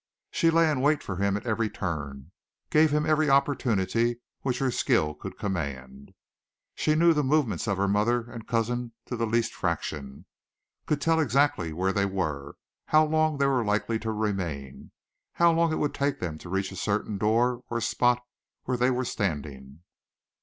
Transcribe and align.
She 0.31 0.49
lay 0.49 0.67
in 0.67 0.81
wait 0.81 1.03
for 1.03 1.17
him 1.17 1.37
at 1.37 1.45
every 1.45 1.69
turn, 1.69 2.31
gave 2.71 2.89
him 2.89 3.05
every 3.05 3.29
opportunity 3.29 4.19
which 4.41 4.57
her 4.57 4.71
skill 4.71 5.13
could 5.13 5.37
command. 5.37 6.15
She 6.73 6.95
knew 6.95 7.13
the 7.13 7.23
movements 7.23 7.67
of 7.67 7.77
her 7.77 7.87
mother 7.87 8.21
and 8.27 8.47
cousin 8.47 8.93
to 9.05 9.15
the 9.15 9.27
least 9.27 9.53
fraction 9.53 10.25
could 10.87 11.01
tell 11.01 11.19
exactly 11.19 11.71
where 11.71 11.93
they 11.93 12.07
were, 12.07 12.55
how 12.87 13.05
long 13.05 13.37
they 13.37 13.45
were 13.45 13.63
likely 13.63 13.99
to 13.99 14.11
remain, 14.11 14.89
how 15.33 15.51
long 15.51 15.71
it 15.71 15.75
would 15.77 15.93
take 15.93 16.19
them 16.19 16.39
to 16.39 16.49
reach 16.49 16.71
a 16.71 16.75
certain 16.77 17.19
door 17.19 17.63
or 17.69 17.79
spot 17.79 18.17
from 18.65 18.71
where 18.71 18.77
they 18.79 18.89
were 18.89 19.05
standing. 19.05 19.81